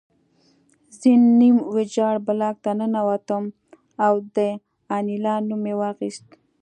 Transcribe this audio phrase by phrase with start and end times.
[0.97, 3.43] زه نیم ویجاړ بلاک ته ننوتم
[4.05, 4.37] او د
[4.95, 6.27] انیلا نوم مې واخیست